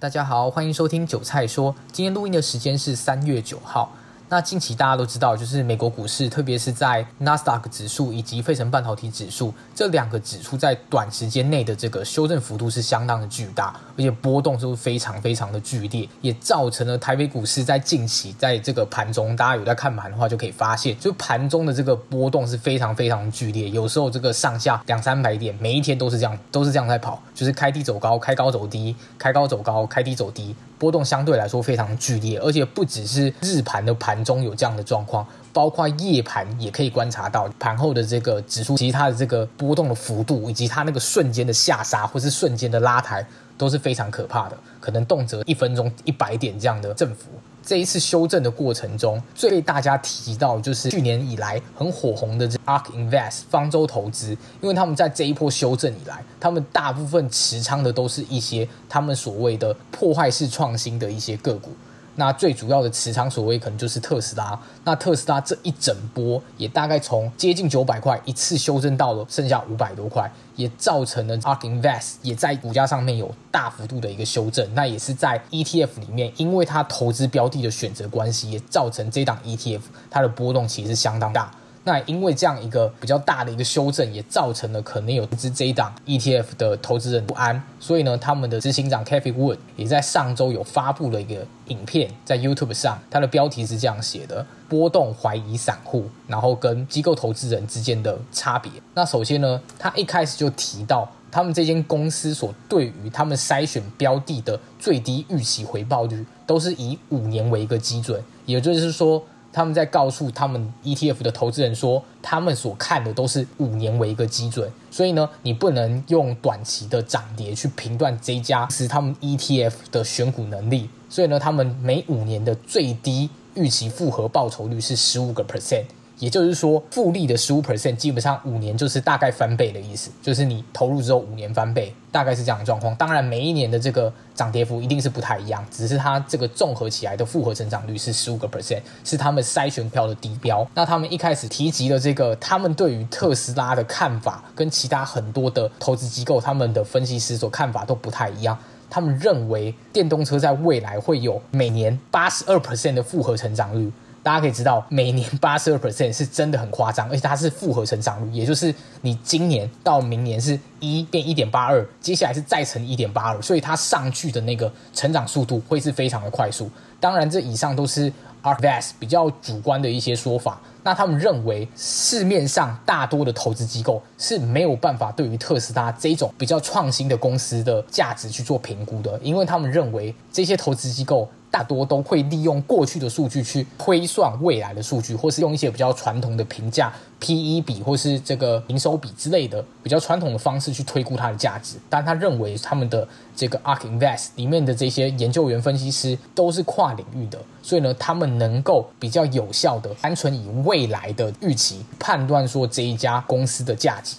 [0.00, 1.74] 大家好，欢迎收听韭菜说。
[1.90, 3.90] 今天录音的时间是三月九号。
[4.30, 30.54] 那近期大家都知道，就是美国股市，特别是在纳斯达克指数以及费城半导体指数这两个指数，在短时间内的这个修正幅度是相当的巨大，而且波动都非常非常的剧烈，也造成了台北股市在近期在这个盘中，大家有在看盘的话，就可以发现，就盘中的这个波动是非常非常剧烈，有时候这个上下两三百点，每一天都是这样，都是这样在跑，就是开低走高，开高走低，开高走高，开低走低。
[30.78, 43.26] 波动相对来说非常剧烈，而且不只是日盘的盘中有这样的状况，包括夜盘也可以观察到盘后的这个指数，其实它的这个波动的幅度，以及它那个瞬间的下杀或是瞬间的拉抬
[43.56, 47.26] 都是非常可怕的，可能动辄一分钟一百点这样的振幅。
[47.60, 54.30] 这一次修正的过程中，最被大家提到就是去年以来很火红的这 ARK Invest 方舟投资，
[54.62, 61.72] 因为他们在这一波修正以来，他们大部分持仓的都是一些他们所谓的破坏式创新的一些个股。
[62.18, 74.68] 那最主要的持仓所谓可能就是特斯拉，那特斯拉这一整波也大概从接近九百块一次修正到了剩下五百多块，也造成了 ARK Invest 也在股价上面有大幅度的一个修正。
[74.74, 81.48] 那也是在 ETF 里面，因为它投资标的的选择关系，也造成这档 ETF 它的波动其实相当大。
[81.88, 98.70] 那因为这样一个比较大的一个修正，也造成了可能有资这一档 ETF 的投资人不安，所以呢，他们的执行长 Cathie Wood 也在上周有发布了一个影片，在 YouTube 上，它的标题是这样写的：波动怀疑散户，然后跟机构投资人之间的差别。
[98.92, 109.24] 那首先呢，他一开始就提到，他们这间公司所对于他们筛选标的的最低预期回报率，都是以五年为一个基准，也就是说。
[109.52, 120.88] 他们在告诉他们 ETF 的投资人说，他们所看的都是五年为一个基准，所以呢，你不能用短期的涨跌去评断这家是他们 ETF 的选股能力。
[121.08, 125.84] 所以呢，他们每五年的最低预期复合报酬率是十五个 percent。
[126.18, 132.94] 也就是说，复利的十五 percent 基本上五年就是大概翻倍的意思，就是你投入之后五年翻倍，大概是这样的状况。
[132.96, 140.66] 当然，每一年的这个涨跌幅一定是不太一样，只是它这个综合起来的复合成长率是十五个 percent，是他们筛选票的底标。
[140.74, 148.58] 那他们一开始提及的这个，他们对于特斯拉的看法，跟其他很多的投资机构他们的分析师所看法都不太一样。
[148.90, 153.92] 他们认为电动车在未来会有每年八十二 percent 的复合成长率。
[154.28, 166.70] 大家可以知道，每年八十二 percent 是真的很夸张，而且它是复合成长率，也就是你今年到明年是一变一点八二，接下来是再乘一点八二，所以它上去的那个成长速度会是非常的快速。
[167.00, 168.12] 当然，这以上都是
[168.42, 170.60] RVS 比较主观的一些说法。
[170.82, 181.26] 那他们认为，市面上大多的投资机构是没有办法对于特斯拉这种比较创新的公司的价值去做评估的，因为他们认为这些投资机构。
[181.58, 191.74] 大多都会利用过去的数据去推算未来的数据，或是用一些比较传统的评价 PE 比或是这个营收比之类的比较传统的方式去推估它的价值。
[191.90, 204.14] 但他认为他们的这个 ARK Invest 里面的这些研究员分析师都是跨领域的，所以呢，他们能够比较有效的单纯以未来的预期判断说这一家公司的价值。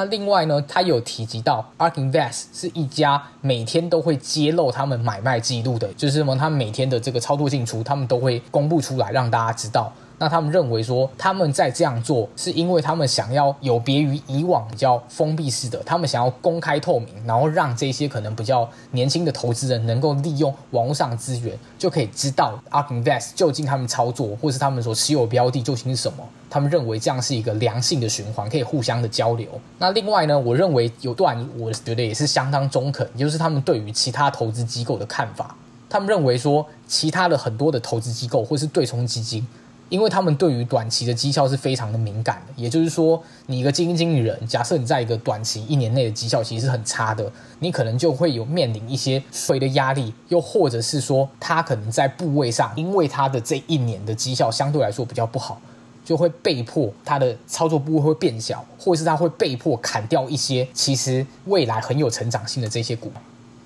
[0.00, 9.92] 那另外呢，他有提及到，ARK Invest 是一家每天都会揭露他们买卖记录的，就是什么，他每天的这个操作进出，他们都会公布出来让大家知道。
[10.20, 26.22] 那他们认为说，他们在这样做，是因为他们想要有别于以往比较封闭式的，他们想要公开透明，然后让这些可能比较年轻的投资人能够利用网络上资源，就可以知道 ARK Invest 究竟他们操作，或是他们所持有标的究竟是什么。
[26.50, 29.48] 他们认为这样是一个良性的循环，可以互相的交流。
[29.78, 35.56] 那另外呢，我认为有段，我觉得也是相当中肯，就是他们对于其他投资机构的看法。
[35.88, 39.46] 他们认为说，其他的很多的投资机构或是对冲基金。
[39.90, 55.60] 因为他们对于短期的绩效是非常的敏感的，也就是说，你一个基金经理人，假设你在一个短期一年内的绩效其实是很差的，你可能就会有面临一些税的压力，又或者是说，他可能在部位上，因为他的这一年的绩效相对来说比较不好，
[56.04, 63.10] 就会被迫他的操作部位会变小，或者是他会被迫砍掉一些其实未来很有成长性的这些股，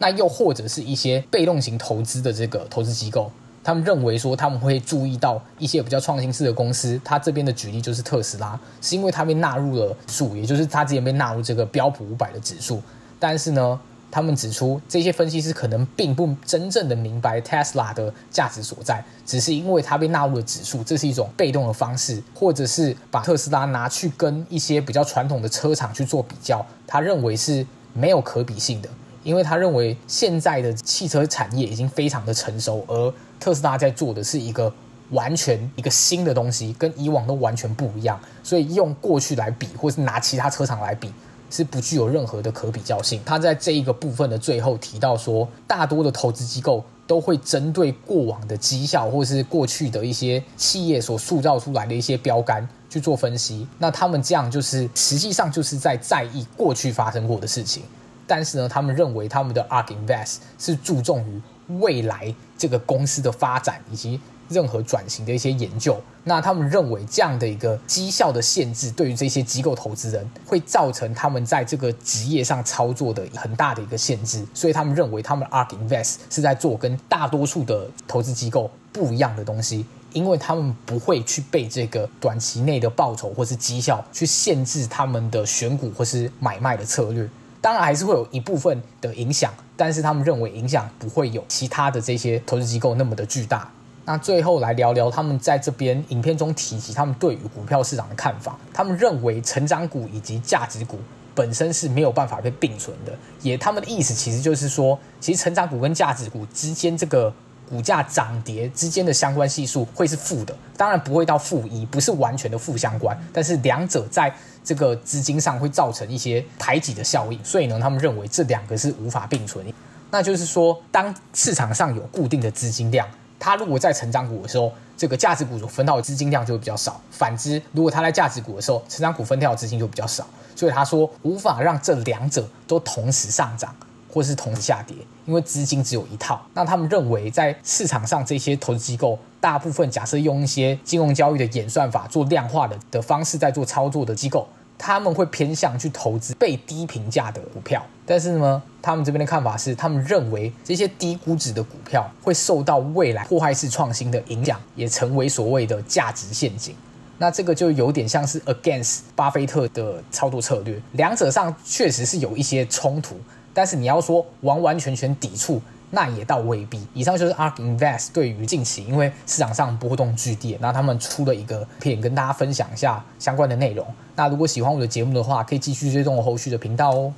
[0.00, 3.30] 那又或者是一些被动型投资的这个投资机构。
[3.64, 6.98] 他们认为说，他们会注意到一些比较创新式的公司。
[7.04, 12.80] 他这边的举例就是特斯拉，是因为它被纳入了数，也就是它之前被纳入这个标普五百的指数。
[13.18, 13.78] 但是呢，
[14.10, 28.88] 他们指出这些分析师可能并不真正的明白 Tesla 的价值所在，只是因为它被纳入了指数，这是一种被动的方式，或者是把特斯拉拿去跟一些比较传统的车厂去做比较，他认为是没有可比性的。
[29.22, 34.72] 因为他认为现在的汽车产业已经非常的成熟，而特斯拉在做的是一个
[35.10, 41.12] 完全一个新的东西，跟以往都完全不一样，所以用过去来比，或是拿其他车厂来比，
[41.50, 43.20] 是不具有任何的可比较性。
[43.24, 53.66] 他在这一个部分的最后提到说，大多的投资机构都会针对过往的绩效，或是过去的一些企业所塑造出来的一些标杆去做分析。
[53.78, 57.82] 那他们这样就是实际上就是在在意过去发生过的事情，
[58.28, 61.42] 但是呢，他们认为他们的 ARK Invest 是注重于
[61.80, 64.20] 未来这个公司的发展以及。
[64.50, 79.84] 任何转型的一些研究，那他们认为这样的一个绩效的限制，对于这些机构投资人会造成他们在这个职业上操作的很大的一个限制，所以他们认为他们 ARK Invest 是在做跟大多数的投资机构不一样的东西，
[80.14, 87.28] 因为他们不会去被这个短期内的报酬或是绩效去限制他们的选股或是买卖的策略，
[87.60, 93.70] 当然还是会有一部分的影响，但是他们认为影响不会有其他的这些投资机构那么的巨大。
[94.04, 98.58] 那最后来聊聊他们在这边影片中提及他们对于股票市场的看法。
[98.72, 100.98] 他们认为成长股以及价值股
[101.34, 103.12] 本身是没有办法被并存的，
[103.42, 107.32] 也他们的意思其实就是说，其实成长股跟价值股之间这个
[107.68, 114.34] 股价涨跌之间的相关系数会是负的，当然不会到负一，不是完全的负相关，但是两者在
[114.64, 119.64] 这个资金上会造成一些排挤的效应，所以呢，他们认为这两个是无法并存。
[120.10, 123.06] 那就是说，当市场上有固定的资金量。
[123.40, 130.26] 它如果在成长股的时候，这个价值股所分到的资金量就会比较少；反之，如果它在价值股的时候，成长股分掉的资金就比较少。
[130.56, 133.72] 所以他说无法让这两者都同时上涨，
[134.12, 134.96] 或是同时下跌，
[135.26, 136.40] 因为资金只有一套。
[136.54, 144.48] 那他们认为，在市场上这些投资机构，大部分假设用一些金融交易的演算法做量化的的方式在做操作的机构。
[144.80, 156.76] 他们会偏向去投资被低评价的股票，但是呢，他们这边的看法是，他们认为这些低估值的股票会受到未来破坏式创新的影响，也成为所谓的价值陷阱。
[157.18, 163.16] 那这个就有点像是 against 巴菲特的操作策略，两者上确实是有一些冲突，
[163.52, 165.60] 但是你要说完完全全抵触。
[165.90, 166.86] 那也倒未必。
[166.92, 173.86] 以上就是 ARK Invest 对于近期因为市场上波动剧烈，那他们出了一个片跟大家分享一下相关的内容。
[174.14, 177.10] 那如果喜欢我的节目的话，可以继续追踪我后续的频道哦。